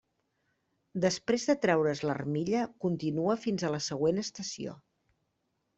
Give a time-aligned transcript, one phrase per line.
[1.03, 4.77] Després de treure's l'armilla, continua fins a la següent estació.